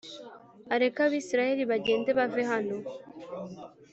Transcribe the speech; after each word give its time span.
areke 0.73 0.99
Abisirayeli 1.07 1.63
bagende 1.71 2.09
bave 2.19 2.43
hano 2.51 2.75